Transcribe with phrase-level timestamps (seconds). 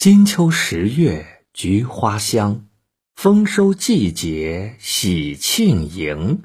[0.00, 2.66] 金秋十月菊花香，
[3.16, 6.42] 丰收季节喜庆迎。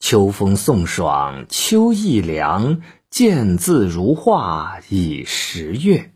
[0.00, 6.12] 秋风送爽秋意凉，见字如画已十月。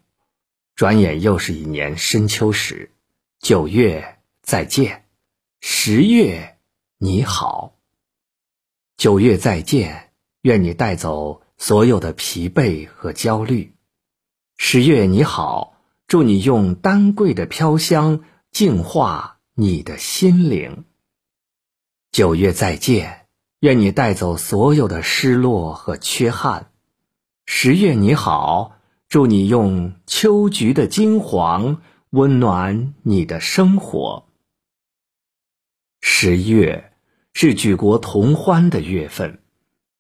[0.75, 2.91] 转眼又是一年深秋时，
[3.39, 5.05] 九月再见，
[5.61, 6.59] 十月
[6.99, 7.79] 你好。
[8.97, 10.11] 九月再见，
[10.41, 13.73] 愿你带走所有的疲惫和焦虑。
[14.57, 15.72] 十月你好。
[16.13, 20.85] 祝你用丹桂的飘香净化你的心灵。
[22.11, 23.29] 九月再见，
[23.61, 26.71] 愿你带走所有的失落和缺憾。
[27.47, 28.77] 十月你好，
[29.09, 31.81] 祝你用秋菊的金黄
[32.11, 34.27] 温暖你的生活。
[36.03, 36.93] 十月
[37.33, 39.41] 是举国同欢的月份，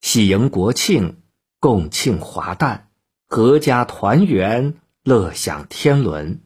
[0.02, 1.22] 喜迎国庆，
[1.58, 2.90] 共庆华诞，
[3.30, 4.74] 阖家团圆。
[5.04, 6.42] 乐享天伦，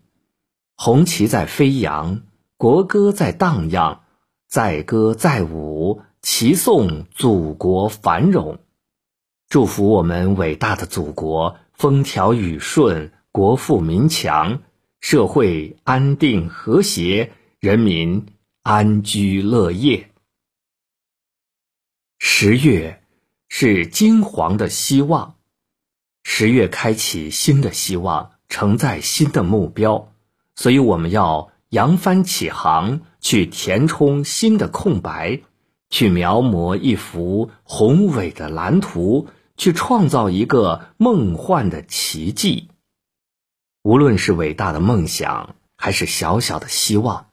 [0.77, 2.23] 红旗在飞扬，
[2.57, 4.05] 国歌在荡漾，
[4.49, 8.59] 载歌载舞，齐颂祖国繁荣。
[9.51, 14.63] 祝福我们伟大的祖国风调雨顺，国富民强，
[15.01, 18.25] 社会安定和谐，人民
[18.63, 20.11] 安居乐业。
[22.19, 23.03] 十月
[23.51, 25.37] 是金黄的希望，
[26.23, 28.33] 十月开启新的希望。
[28.49, 30.13] 承载新的目标，
[30.55, 35.41] 所以我们要扬帆起航，去填充新的空白，
[35.91, 42.69] 去描摹一幅宏伟的蓝图，去创造一个梦幻的奇迹。
[43.83, 47.31] 无论是伟大的梦想，还是小小的希望，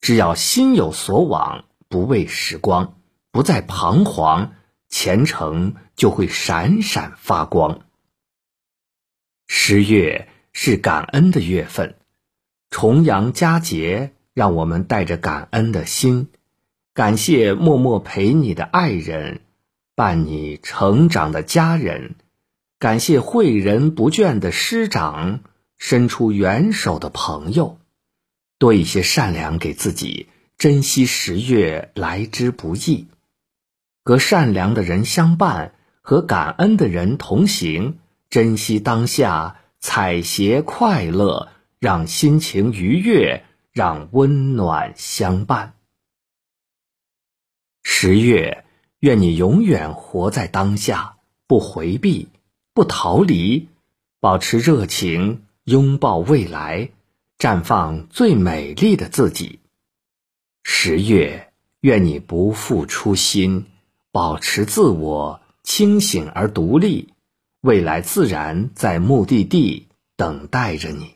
[0.00, 2.94] 只要心有所往，不畏时光，
[3.30, 4.52] 不再彷徨，
[4.88, 7.80] 前程就会闪闪发光。
[9.48, 10.28] 十月。
[10.52, 11.96] 是感恩的月份，
[12.70, 16.28] 重阳佳节，让我们带着感恩的心，
[16.94, 19.40] 感谢默默陪你的爱人，
[19.94, 22.16] 伴你成长的家人，
[22.78, 25.40] 感谢诲人不倦的师长，
[25.78, 27.78] 伸出援手的朋友，
[28.58, 33.08] 多一些善良给自己，珍惜十月来之不易，
[34.04, 37.98] 和善良的人相伴，和感恩的人同行，
[38.28, 39.56] 珍惜当下。
[39.82, 41.48] 采撷快乐，
[41.80, 45.74] 让心情愉悦，让温暖相伴。
[47.82, 48.64] 十月，
[49.00, 51.16] 愿你永远活在当下，
[51.48, 52.28] 不回避，
[52.72, 53.68] 不逃离，
[54.20, 56.90] 保持热情，拥抱未来，
[57.36, 59.58] 绽放最美丽的自己。
[60.62, 63.66] 十月，愿你不负初心，
[64.12, 67.12] 保持自我，清醒而独立。
[67.62, 69.86] 未来自然在目的地
[70.16, 71.14] 等待着你。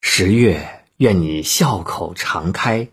[0.00, 2.88] 十月，愿你笑口常开，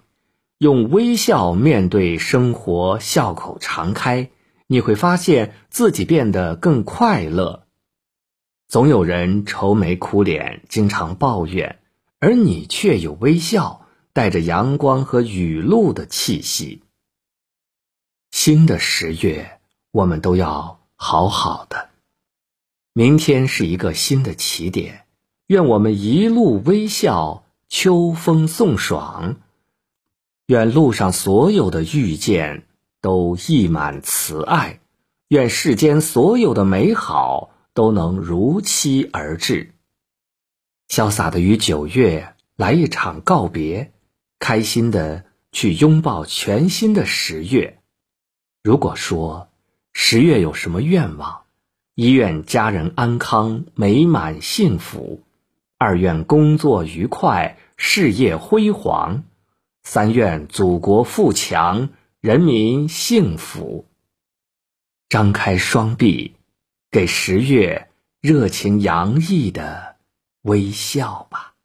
[0.58, 4.30] 用微笑面对生活，笑口常开，
[4.68, 7.66] 你会发现自己变得更快乐。
[8.68, 11.80] 总有人愁眉苦脸，经常抱怨，
[12.20, 16.84] 而你却有微笑，带着阳光和雨露的气息。
[18.32, 19.62] 新的十月，
[19.92, 21.88] 我们都要好好的。
[22.98, 25.06] 明天是一个新的起点，
[25.46, 29.36] 愿我们一路微笑，秋风送爽。
[30.48, 32.66] 愿路上所有的遇见
[33.00, 34.80] 都溢满慈爱，
[35.28, 39.76] 愿世间所有的美好都能如期而至。
[40.90, 43.92] 潇洒的与九月来一场告别，
[44.40, 47.78] 开心的去拥抱全新的十月。
[48.64, 49.50] 如果说
[49.94, 51.44] 十月有什么愿望？
[52.00, 55.24] 一愿家人安康美满幸福，
[55.80, 59.24] 二愿工作愉快事业辉煌，
[59.82, 61.90] 三愿祖国富强
[62.22, 63.88] 人民幸福。
[65.10, 66.36] 张开双臂，
[66.92, 67.90] 给十月
[68.22, 69.96] 热情洋溢的
[70.44, 71.56] 微笑吧。